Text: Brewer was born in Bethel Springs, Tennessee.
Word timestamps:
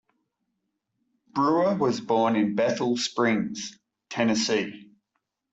Brewer 1.35 1.75
was 1.75 2.01
born 2.01 2.35
in 2.35 2.55
Bethel 2.55 2.97
Springs, 2.97 3.77
Tennessee. 4.09 4.89